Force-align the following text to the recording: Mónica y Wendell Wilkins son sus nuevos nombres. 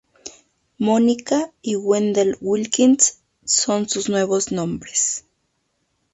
Mónica 0.79 1.53
y 1.61 1.75
Wendell 1.75 2.35
Wilkins 2.41 3.19
son 3.45 3.87
sus 3.87 4.09
nuevos 4.09 4.51
nombres. 4.51 5.25